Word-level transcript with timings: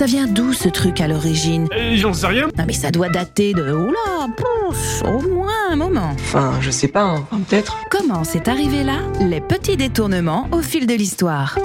Ça 0.00 0.06
vient 0.06 0.26
d'où 0.26 0.54
ce 0.54 0.70
truc 0.70 0.98
à 1.02 1.08
l'origine? 1.08 1.68
Euh, 1.76 1.94
J'en 1.94 2.14
sais 2.14 2.26
rien. 2.26 2.48
Non 2.56 2.64
mais 2.66 2.72
ça 2.72 2.90
doit 2.90 3.10
dater 3.10 3.52
de... 3.52 3.70
Oula, 3.70 4.28
pouf, 4.34 5.02
au 5.02 5.20
moins 5.28 5.52
un 5.68 5.76
moment. 5.76 6.12
Enfin, 6.14 6.54
je 6.62 6.70
sais 6.70 6.88
pas, 6.88 7.02
hein. 7.02 7.26
Enfin, 7.30 7.42
peut-être. 7.46 7.76
Comment 7.90 8.24
c'est 8.24 8.48
arrivé 8.48 8.82
là? 8.82 9.00
Les 9.20 9.42
petits 9.42 9.76
détournements 9.76 10.48
au 10.52 10.62
fil 10.62 10.86
de 10.86 10.94
l'histoire. 10.94 11.58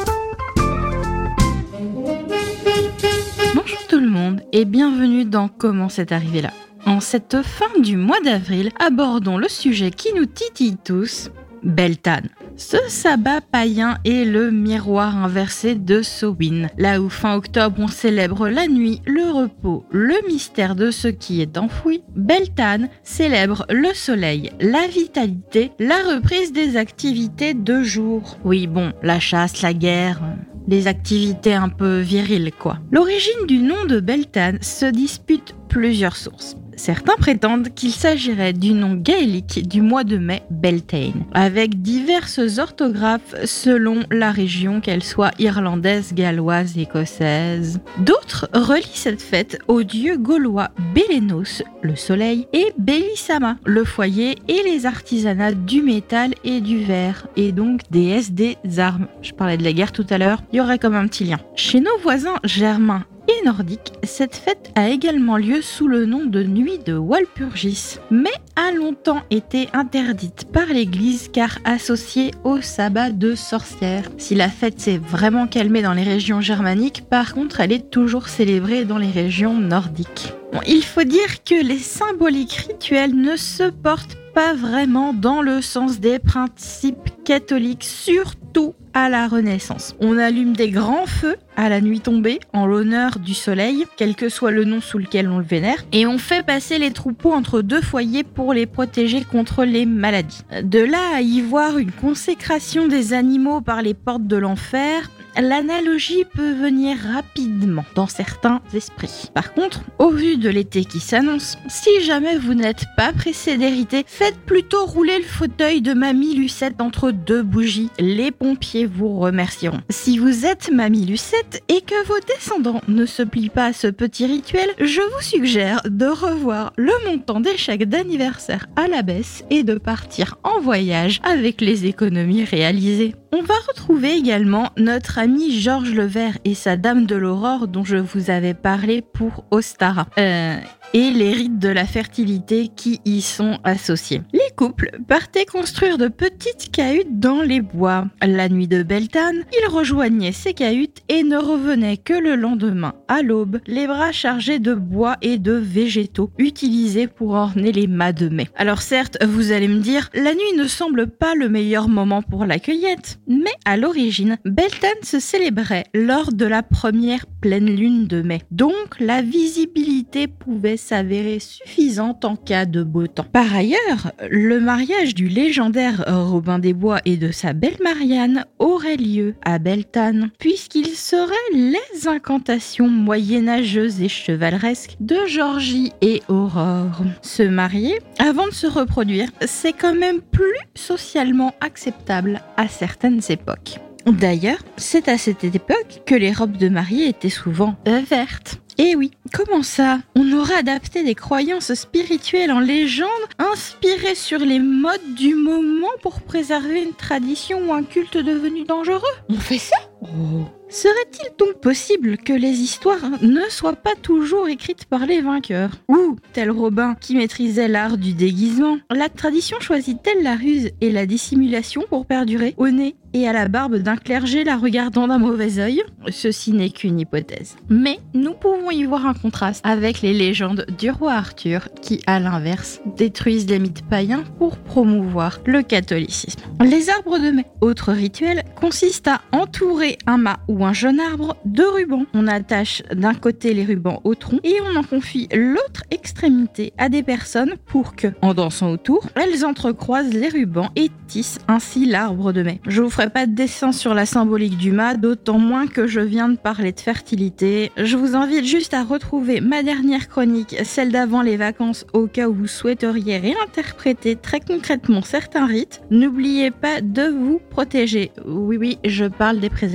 Bonjour 3.55 3.87
tout 3.87 4.01
le 4.01 4.09
monde 4.09 4.41
et 4.51 4.65
bienvenue 4.65 5.23
dans 5.23 5.47
Comment 5.47 5.87
c'est 5.87 6.11
arrivé 6.11 6.41
là? 6.41 6.51
En 6.85 6.99
cette 6.99 7.41
fin 7.41 7.79
du 7.79 7.95
mois 7.95 8.19
d'avril, 8.19 8.71
abordons 8.85 9.37
le 9.37 9.47
sujet 9.47 9.91
qui 9.91 10.09
nous 10.13 10.25
titille 10.25 10.75
tous, 10.83 11.31
Beltane. 11.63 12.27
Ce 12.57 12.77
sabbat 12.87 13.41
païen 13.41 13.97
est 14.05 14.23
le 14.23 14.49
miroir 14.49 15.17
inversé 15.17 15.75
de 15.75 16.01
Samhain, 16.01 16.67
là 16.77 17.01
où 17.01 17.09
fin 17.09 17.35
octobre 17.35 17.75
on 17.79 17.89
célèbre 17.89 18.47
la 18.47 18.67
nuit, 18.67 19.01
le 19.05 19.29
repos, 19.29 19.85
le 19.91 20.15
mystère 20.25 20.75
de 20.75 20.89
ce 20.89 21.09
qui 21.09 21.41
est 21.41 21.57
enfoui. 21.57 22.01
Beltane 22.15 22.87
célèbre 23.03 23.65
le 23.69 23.93
soleil, 23.93 24.51
la 24.61 24.87
vitalité, 24.87 25.71
la 25.79 25.97
reprise 26.15 26.53
des 26.53 26.77
activités 26.77 27.53
de 27.53 27.83
jour. 27.83 28.37
Oui 28.45 28.67
bon, 28.67 28.93
la 29.03 29.19
chasse, 29.19 29.61
la 29.61 29.73
guerre, 29.73 30.21
les 30.67 30.87
activités 30.87 31.53
un 31.53 31.69
peu 31.69 31.99
viriles 31.99 32.51
quoi. 32.57 32.77
L'origine 32.89 33.45
du 33.47 33.57
nom 33.57 33.83
de 33.85 33.99
Beltane 33.99 34.59
se 34.61 34.85
dispute 34.85 35.55
plusieurs 35.75 36.15
sources. 36.15 36.55
Certains 36.77 37.17
prétendent 37.17 37.67
qu'il 37.73 37.91
s'agirait 37.91 38.53
du 38.53 38.71
nom 38.71 38.93
gaélique 38.93 39.67
du 39.67 39.81
mois 39.81 40.05
de 40.05 40.17
mai 40.17 40.41
Beltane, 40.49 41.25
avec 41.33 41.81
diverses 41.81 42.59
orthographes 42.59 43.35
selon 43.43 44.03
la 44.09 44.31
région, 44.31 44.79
qu'elle 44.79 45.03
soit 45.03 45.31
irlandaise, 45.37 46.13
galloise, 46.13 46.77
écossaise. 46.77 47.81
D'autres 47.99 48.47
relient 48.53 48.85
cette 48.93 49.21
fête 49.21 49.59
aux 49.67 49.83
dieux 49.83 50.17
gaulois 50.17 50.69
Bélénos, 50.93 51.61
le 51.81 51.97
soleil, 51.97 52.47
et 52.53 52.71
Bélissama, 52.77 53.57
le 53.65 53.83
foyer 53.83 54.37
et 54.47 54.63
les 54.63 54.85
artisanats 54.85 55.51
du 55.51 55.81
métal 55.81 56.35
et 56.45 56.61
du 56.61 56.85
verre, 56.85 57.27
et 57.35 57.51
donc 57.51 57.81
déesse 57.91 58.31
des 58.31 58.57
armes. 58.77 59.07
Je 59.21 59.33
parlais 59.33 59.57
de 59.57 59.63
la 59.63 59.73
guerre 59.73 59.91
tout 59.91 60.07
à 60.09 60.17
l'heure, 60.17 60.41
il 60.53 60.57
y 60.57 60.61
aurait 60.61 60.79
comme 60.79 60.95
un 60.95 61.07
petit 61.07 61.25
lien. 61.25 61.39
Chez 61.55 61.81
nos 61.81 61.97
voisins 62.01 62.39
germains 62.45 63.03
et 63.39 63.45
nordiques, 63.45 63.93
cette 64.03 64.35
fête 64.35 64.71
a 64.75 64.89
également 64.89 65.37
lieu 65.37 65.61
sous 65.61 65.87
le 65.87 66.05
nom 66.05 66.25
de 66.25 66.43
nuit 66.43 66.79
de 66.85 66.95
Walpurgis, 66.95 67.97
mais 68.11 68.33
a 68.55 68.71
longtemps 68.71 69.21
été 69.31 69.69
interdite 69.73 70.45
par 70.51 70.67
l'Église 70.67 71.29
car 71.31 71.59
associée 71.65 72.31
au 72.43 72.61
sabbat 72.61 73.11
de 73.11 73.35
sorcières. 73.35 74.09
Si 74.17 74.35
la 74.35 74.49
fête 74.49 74.79
s'est 74.79 74.97
vraiment 74.97 75.47
calmée 75.47 75.81
dans 75.81 75.93
les 75.93 76.03
régions 76.03 76.41
germaniques, 76.41 77.05
par 77.09 77.33
contre, 77.33 77.59
elle 77.59 77.71
est 77.71 77.89
toujours 77.89 78.27
célébrée 78.27 78.85
dans 78.85 78.97
les 78.97 79.11
régions 79.11 79.57
nordiques. 79.57 80.33
Bon, 80.53 80.61
il 80.67 80.83
faut 80.83 81.03
dire 81.03 81.43
que 81.43 81.63
les 81.63 81.79
symboliques 81.79 82.65
rituelles 82.67 83.15
ne 83.15 83.35
se 83.35 83.69
portent 83.69 84.17
pas 84.33 84.53
vraiment 84.53 85.13
dans 85.13 85.41
le 85.41 85.61
sens 85.61 85.99
des 85.99 86.19
principes 86.19 87.09
catholiques, 87.23 87.85
surtout 87.85 88.75
la 88.95 89.27
Renaissance. 89.27 89.95
On 89.99 90.17
allume 90.17 90.53
des 90.53 90.69
grands 90.69 91.05
feux 91.05 91.35
à 91.57 91.69
la 91.69 91.81
nuit 91.81 91.99
tombée 91.99 92.39
en 92.53 92.65
l'honneur 92.65 93.19
du 93.19 93.33
soleil, 93.33 93.85
quel 93.97 94.15
que 94.15 94.29
soit 94.29 94.51
le 94.51 94.63
nom 94.63 94.81
sous 94.81 94.97
lequel 94.97 95.29
on 95.29 95.37
le 95.37 95.45
vénère, 95.45 95.85
et 95.91 96.05
on 96.05 96.17
fait 96.17 96.45
passer 96.45 96.79
les 96.79 96.91
troupeaux 96.91 97.33
entre 97.33 97.61
deux 97.61 97.81
foyers 97.81 98.23
pour 98.23 98.53
les 98.53 98.65
protéger 98.65 99.23
contre 99.23 99.63
les 99.63 99.85
maladies. 99.85 100.41
De 100.63 100.79
là 100.79 101.15
à 101.15 101.21
y 101.21 101.41
voir 101.41 101.77
une 101.77 101.91
consécration 101.91 102.87
des 102.87 103.13
animaux 103.13 103.61
par 103.61 103.81
les 103.81 103.93
portes 103.93 104.27
de 104.27 104.37
l'enfer, 104.37 105.09
l'analogie 105.41 106.25
peut 106.33 106.53
venir 106.53 106.97
rapidement 107.13 107.85
dans 107.95 108.07
certains 108.07 108.61
esprits. 108.73 109.29
Par 109.33 109.53
contre, 109.53 109.81
au 109.99 110.09
vu 110.09 110.37
de 110.37 110.49
l'été 110.49 110.85
qui 110.85 110.99
s'annonce, 110.99 111.57
si 111.67 112.01
jamais 112.03 112.37
vous 112.37 112.53
n'êtes 112.53 112.85
pas 112.97 113.13
pressé 113.13 113.57
d'hériter, 113.57 114.03
faites 114.07 114.37
plutôt 114.37 114.85
rouler 114.85 115.17
le 115.17 115.25
fauteuil 115.25 115.81
de 115.81 115.93
Mamie 115.93 116.35
Lucette 116.35 116.81
entre 116.81 117.11
deux 117.11 117.43
bougies. 117.43 117.89
Les 117.99 118.31
pompiers 118.31 118.85
vous 118.85 119.19
remercieront. 119.19 119.81
Si 119.89 120.17
vous 120.17 120.45
êtes 120.45 120.71
Mamie 120.71 121.05
Lucette 121.05 121.63
et 121.69 121.81
que 121.81 122.05
vos 122.07 122.19
descendants 122.27 122.81
ne 122.87 123.05
se 123.05 123.23
plient 123.23 123.49
pas 123.49 123.65
à 123.65 123.73
ce 123.73 123.87
petit 123.87 124.25
rituel, 124.25 124.69
je 124.79 125.01
vous 125.01 125.21
suggère 125.21 125.81
de 125.85 126.05
revoir 126.05 126.73
le 126.77 126.93
montant 127.05 127.39
des 127.39 127.57
chèques 127.57 127.89
d'anniversaire 127.89 128.67
à 128.75 128.87
la 128.87 129.01
baisse 129.01 129.43
et 129.49 129.63
de 129.63 129.75
partir 129.75 130.37
en 130.43 130.59
voyage 130.59 131.21
avec 131.23 131.61
les 131.61 131.85
économies 131.85 132.43
réalisées. 132.43 133.15
On 133.31 133.41
va 133.41 133.55
retrouver 133.67 134.13
également 134.13 134.69
notre 134.77 135.19
ami 135.19 135.24
Georges 135.49 135.93
Levert 135.93 136.37
et 136.45 136.53
sa 136.53 136.77
Dame 136.77 137.05
de 137.05 137.15
l'Aurore 137.15 137.67
dont 137.67 137.83
je 137.83 137.97
vous 137.97 138.29
avais 138.29 138.53
parlé 138.53 139.01
pour 139.01 139.43
Ostara. 139.51 140.05
Euh, 140.17 140.57
et 140.95 141.11
les 141.11 141.33
rites 141.33 141.59
de 141.59 141.67
la 141.67 141.85
fertilité 141.85 142.69
qui 142.73 143.01
y 143.03 143.19
sont 143.19 143.59
associés. 143.65 144.21
Les 144.31 144.39
couples 144.55 144.97
partaient 145.09 145.45
construire 145.45 145.97
de 145.97 146.07
petites 146.07 146.71
cahutes 146.71 147.19
dans 147.19 147.41
les 147.41 147.59
bois. 147.59 148.05
La 148.21 148.47
nuit 148.47 148.69
de 148.69 148.81
Beltane, 148.81 149.43
ils 149.51 149.69
rejoignaient 149.69 150.31
ces 150.31 150.53
cahutes 150.53 150.99
et 151.09 151.23
ne 151.23 151.35
revenaient 151.35 151.97
que 151.97 152.13
le 152.13 152.37
lendemain, 152.37 152.93
à 153.09 153.23
l'aube, 153.23 153.59
les 153.67 153.87
bras 153.87 154.13
chargés 154.13 154.59
de 154.59 154.73
bois 154.73 155.17
et 155.21 155.37
de 155.37 155.51
végétaux 155.51 156.31
utilisés 156.37 157.07
pour 157.07 157.31
orner 157.31 157.73
les 157.73 157.87
mâts 157.87 158.13
de 158.13 158.29
mai. 158.29 158.47
Alors 158.55 158.81
certes, 158.81 159.17
vous 159.21 159.51
allez 159.51 159.67
me 159.67 159.81
dire, 159.81 160.09
la 160.13 160.33
nuit 160.33 160.57
ne 160.57 160.65
semble 160.65 161.07
pas 161.07 161.35
le 161.35 161.49
meilleur 161.49 161.89
moment 161.89 162.21
pour 162.21 162.45
la 162.45 162.57
cueillette, 162.57 163.19
mais 163.27 163.51
à 163.65 163.75
l'origine, 163.75 164.37
Beltane 164.45 165.03
se 165.03 165.19
célébrait 165.19 165.83
lors 165.93 166.31
de 166.31 166.45
la 166.45 166.63
première 166.63 167.25
pleine 167.41 167.75
lune 167.75 168.07
de 168.07 168.21
mai. 168.21 168.43
Donc 168.51 168.97
la 169.01 169.21
visibilité 169.21 170.27
pouvait 170.27 170.77
s'avérer 170.85 171.39
suffisante 171.39 172.25
en 172.25 172.35
cas 172.35 172.65
de 172.65 172.83
beau 172.83 173.07
temps. 173.07 173.25
Par 173.31 173.55
ailleurs, 173.55 174.11
le 174.29 174.59
mariage 174.59 175.15
du 175.15 175.27
légendaire 175.27 176.03
Robin 176.07 176.59
des 176.59 176.73
Bois 176.73 176.99
et 177.05 177.17
de 177.17 177.31
sa 177.31 177.53
belle 177.53 177.77
Marianne 177.83 178.45
aurait 178.59 178.97
lieu 178.97 179.33
à 179.43 179.57
Beltane, 179.57 180.29
puisqu'il 180.37 180.87
serait 180.89 181.33
les 181.53 182.07
incantations 182.07 182.87
moyenâgeuses 182.87 184.01
et 184.01 184.09
chevaleresques 184.09 184.97
de 184.99 185.17
Georgie 185.27 185.91
et 186.01 186.21
Aurore. 186.27 187.01
Se 187.23 187.43
marier 187.43 187.99
avant 188.19 188.47
de 188.47 188.53
se 188.53 188.67
reproduire, 188.67 189.29
c'est 189.45 189.73
quand 189.73 189.95
même 189.95 190.21
plus 190.21 190.45
socialement 190.75 191.53
acceptable 191.61 192.41
à 192.57 192.67
certaines 192.67 193.21
époques. 193.29 193.79
D'ailleurs, 194.05 194.59
c'est 194.77 195.07
à 195.07 195.17
cette 195.17 195.43
époque 195.43 196.03
que 196.05 196.13
les 196.13 196.31
robes 196.31 196.57
de 196.57 196.69
mariée 196.69 197.07
étaient 197.07 197.29
souvent 197.29 197.75
euh, 197.87 198.01
vertes. 198.07 198.61
Et 198.77 198.95
oui, 198.95 199.11
comment 199.33 199.63
ça? 199.63 199.99
On 200.15 200.33
aurait 200.33 200.55
adapté 200.55 201.03
des 201.03 201.15
croyances 201.15 201.73
spirituelles 201.73 202.51
en 202.51 202.59
légendes 202.59 203.07
inspirées 203.39 204.15
sur 204.15 204.39
les 204.39 204.59
modes 204.59 205.15
du 205.15 205.33
moment 205.33 205.87
pour 206.01 206.21
préserver 206.21 206.83
une 206.83 206.93
tradition 206.93 207.69
ou 207.69 207.73
un 207.73 207.83
culte 207.83 208.17
devenu 208.17 208.65
dangereux? 208.65 209.01
On 209.29 209.35
fait 209.35 209.59
ça? 209.59 209.77
Oh. 210.01 210.45
Serait-il 210.67 211.29
donc 211.37 211.61
possible 211.61 212.17
que 212.17 212.33
les 212.33 212.59
histoires 212.59 213.09
ne 213.21 213.41
soient 213.49 213.75
pas 213.75 213.93
toujours 214.01 214.47
écrites 214.47 214.85
par 214.85 215.05
les 215.05 215.21
vainqueurs 215.21 215.71
Ou, 215.87 216.17
tel 216.33 216.49
Robin 216.49 216.95
qui 216.99 217.15
maîtrisait 217.15 217.67
l'art 217.67 217.97
du 217.97 218.13
déguisement, 218.13 218.77
la 218.91 219.09
tradition 219.09 219.59
choisit-elle 219.59 220.23
la 220.23 220.35
ruse 220.35 220.71
et 220.81 220.91
la 220.91 221.05
dissimulation 221.05 221.83
pour 221.87 222.05
perdurer 222.05 222.55
au 222.57 222.69
nez 222.69 222.95
et 223.13 223.27
à 223.27 223.33
la 223.33 223.47
barbe 223.47 223.77
d'un 223.77 223.95
clergé 223.95 224.43
la 224.43 224.57
regardant 224.57 225.07
d'un 225.07 225.19
mauvais 225.19 225.59
œil 225.59 225.83
Ceci 226.09 226.51
n'est 226.51 226.69
qu'une 226.69 226.99
hypothèse. 226.99 227.55
Mais 227.69 227.99
nous 228.13 228.33
pouvons 228.33 228.71
y 228.71 228.83
voir 228.83 229.05
un 229.05 229.13
contraste 229.13 229.61
avec 229.65 230.01
les 230.01 230.13
légendes 230.13 230.65
du 230.77 230.91
roi 230.91 231.13
Arthur 231.13 231.69
qui, 231.81 232.01
à 232.07 232.19
l'inverse, 232.19 232.81
détruisent 232.97 233.47
les 233.47 233.59
mythes 233.59 233.87
païens 233.87 234.25
pour 234.37 234.57
promouvoir 234.57 235.39
le 235.45 235.61
catholicisme. 235.61 236.41
Les 236.61 236.89
arbres 236.89 237.17
de 237.17 237.31
mai. 237.31 237.45
Autre 237.61 237.93
rituel 237.93 238.43
consiste 238.59 239.07
à 239.07 239.21
entourer 239.31 239.84
un 240.07 240.17
mât 240.17 240.39
ou 240.47 240.65
un 240.65 240.73
jeune 240.73 240.99
arbre 240.99 241.37
de 241.45 241.63
rubans. 241.63 242.05
On 242.13 242.27
attache 242.27 242.83
d'un 242.93 243.13
côté 243.13 243.53
les 243.53 243.63
rubans 243.63 244.01
au 244.03 244.15
tronc 244.15 244.39
et 244.43 244.55
on 244.61 244.77
en 244.77 244.83
confie 244.83 245.27
l'autre 245.33 245.83
extrémité 245.91 246.73
à 246.77 246.89
des 246.89 247.03
personnes 247.03 247.55
pour 247.65 247.95
que, 247.95 248.07
en 248.21 248.33
dansant 248.33 248.71
autour, 248.71 249.07
elles 249.15 249.45
entrecroisent 249.45 250.13
les 250.13 250.29
rubans 250.29 250.69
et 250.75 250.89
tissent 251.07 251.39
ainsi 251.47 251.85
l'arbre 251.85 252.31
de 252.31 252.41
mai. 252.41 252.61
Je 252.67 252.81
vous 252.81 252.89
ferai 252.89 253.09
pas 253.09 253.27
de 253.27 253.33
dessin 253.33 253.71
sur 253.71 253.93
la 253.93 254.05
symbolique 254.05 254.57
du 254.57 254.71
mât, 254.71 254.95
d'autant 254.95 255.39
moins 255.39 255.67
que 255.67 255.87
je 255.87 255.99
viens 255.99 256.29
de 256.29 256.37
parler 256.37 256.71
de 256.71 256.79
fertilité. 256.79 257.71
Je 257.77 257.95
vous 257.97 258.15
invite 258.15 258.45
juste 258.45 258.73
à 258.73 258.83
retrouver 258.83 259.41
ma 259.41 259.63
dernière 259.63 260.07
chronique, 260.07 260.55
celle 260.63 260.91
d'avant 260.91 261.21
les 261.21 261.37
vacances, 261.37 261.85
au 261.93 262.07
cas 262.07 262.27
où 262.27 262.33
vous 262.33 262.47
souhaiteriez 262.47 263.17
réinterpréter 263.17 264.15
très 264.15 264.39
concrètement 264.39 265.01
certains 265.01 265.45
rites. 265.45 265.81
N'oubliez 265.91 266.51
pas 266.51 266.81
de 266.81 267.07
vous 267.07 267.39
protéger. 267.49 268.11
Oui, 268.25 268.57
oui, 268.57 268.79
je 268.85 269.05
parle 269.05 269.39
des 269.39 269.49
préservatifs. 269.49 269.74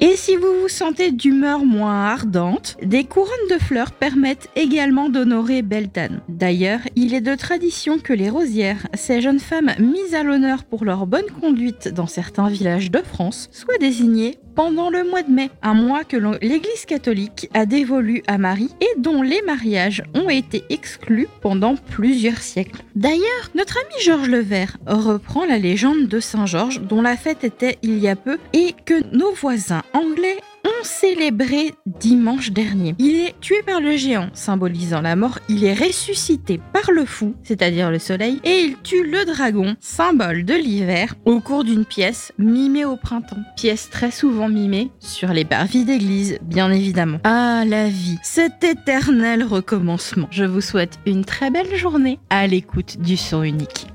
Et 0.00 0.16
si 0.16 0.36
vous 0.36 0.60
vous 0.60 0.68
sentez 0.68 1.10
d'humeur 1.10 1.64
moins 1.64 2.04
ardente, 2.06 2.76
des 2.82 3.04
couronnes 3.04 3.28
de 3.50 3.58
fleurs 3.58 3.92
permettent 3.92 4.48
également 4.54 5.08
d'honorer 5.08 5.62
Beltane. 5.62 6.20
D'ailleurs, 6.28 6.80
il 6.94 7.14
est 7.14 7.20
de 7.20 7.34
tradition 7.34 7.98
que 7.98 8.12
les 8.12 8.30
rosières, 8.30 8.86
ces 8.94 9.20
jeunes 9.20 9.40
femmes 9.40 9.72
mises 9.78 10.14
à 10.14 10.22
l'honneur 10.22 10.64
pour 10.64 10.84
leur 10.84 11.06
bonne 11.06 11.30
conduite 11.40 11.88
dans 11.88 12.06
certains 12.06 12.48
villages 12.48 12.90
de 12.90 13.00
France, 13.00 13.48
soient 13.52 13.78
désignées 13.78 14.38
pendant 14.62 14.90
le 14.90 15.04
mois 15.04 15.22
de 15.22 15.30
mai, 15.30 15.48
un 15.62 15.72
mois 15.72 16.04
que 16.04 16.18
l'Église 16.18 16.84
catholique 16.86 17.48
a 17.54 17.64
dévolu 17.64 18.22
à 18.26 18.36
Marie 18.36 18.68
et 18.82 19.00
dont 19.00 19.22
les 19.22 19.40
mariages 19.40 20.02
ont 20.12 20.28
été 20.28 20.64
exclus 20.68 21.28
pendant 21.40 21.76
plusieurs 21.76 22.42
siècles. 22.42 22.82
D'ailleurs, 22.94 23.50
notre 23.54 23.78
ami 23.78 24.04
Georges 24.04 24.28
Levert 24.28 24.76
reprend 24.86 25.46
la 25.46 25.56
légende 25.56 26.08
de 26.08 26.20
Saint 26.20 26.44
Georges 26.44 26.82
dont 26.82 27.00
la 27.00 27.16
fête 27.16 27.42
était 27.42 27.78
il 27.80 28.00
y 28.00 28.08
a 28.08 28.16
peu 28.16 28.36
et 28.52 28.74
que 28.84 29.02
nos 29.16 29.32
voisins 29.32 29.82
anglais 29.94 30.36
célébré 30.82 31.74
dimanche 31.86 32.50
dernier. 32.50 32.94
Il 32.98 33.16
est 33.16 33.38
tué 33.40 33.62
par 33.64 33.80
le 33.80 33.96
géant, 33.96 34.28
symbolisant 34.32 35.00
la 35.00 35.16
mort. 35.16 35.38
Il 35.48 35.64
est 35.64 35.74
ressuscité 35.74 36.60
par 36.72 36.90
le 36.90 37.04
fou, 37.04 37.34
c'est-à-dire 37.42 37.90
le 37.90 37.98
soleil, 37.98 38.40
et 38.44 38.60
il 38.60 38.76
tue 38.82 39.04
le 39.04 39.24
dragon, 39.24 39.76
symbole 39.80 40.44
de 40.44 40.54
l'hiver, 40.54 41.14
au 41.24 41.40
cours 41.40 41.64
d'une 41.64 41.84
pièce 41.84 42.32
mimée 42.38 42.84
au 42.84 42.96
printemps. 42.96 43.42
Pièce 43.56 43.90
très 43.90 44.10
souvent 44.10 44.48
mimée 44.48 44.90
sur 44.98 45.32
les 45.32 45.44
parvis 45.44 45.84
d'église, 45.84 46.38
bien 46.42 46.70
évidemment. 46.70 47.18
Ah, 47.24 47.64
la 47.66 47.88
vie, 47.88 48.18
cet 48.22 48.64
éternel 48.64 49.44
recommencement. 49.44 50.28
Je 50.30 50.44
vous 50.44 50.60
souhaite 50.60 50.98
une 51.06 51.24
très 51.24 51.50
belle 51.50 51.74
journée 51.76 52.18
à 52.30 52.46
l'écoute 52.46 53.00
du 53.00 53.16
son 53.16 53.42
unique. 53.42 53.86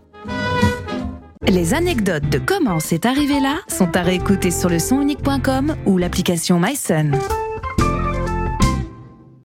Les 1.47 1.75
anecdotes 1.75 2.27
de 2.27 2.39
comment 2.39 2.79
c'est 2.79 3.05
arrivé 3.05 3.39
là 3.39 3.57
sont 3.67 3.95
à 3.95 4.01
réécouter 4.01 4.49
sur 4.49 4.67
le 4.67 4.79
sonunique.com 4.79 5.75
ou 5.85 5.97
l'application 5.99 6.59
MySun. 6.59 7.11